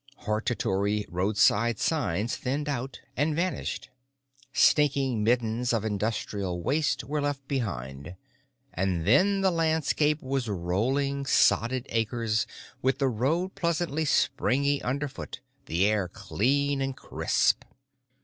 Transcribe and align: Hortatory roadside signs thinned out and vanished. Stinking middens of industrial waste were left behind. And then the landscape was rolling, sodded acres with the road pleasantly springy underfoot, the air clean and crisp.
Hortatory 0.25 1.05
roadside 1.09 1.77
signs 1.77 2.35
thinned 2.35 2.67
out 2.67 3.01
and 3.15 3.35
vanished. 3.35 3.91
Stinking 4.51 5.23
middens 5.23 5.73
of 5.73 5.85
industrial 5.85 6.59
waste 6.63 7.03
were 7.03 7.21
left 7.21 7.47
behind. 7.47 8.15
And 8.73 9.05
then 9.05 9.41
the 9.41 9.51
landscape 9.51 10.19
was 10.23 10.49
rolling, 10.49 11.27
sodded 11.27 11.85
acres 11.89 12.47
with 12.81 12.97
the 12.97 13.09
road 13.09 13.53
pleasantly 13.53 14.05
springy 14.05 14.81
underfoot, 14.81 15.39
the 15.67 15.85
air 15.85 16.07
clean 16.07 16.81
and 16.81 16.97
crisp. 16.97 17.63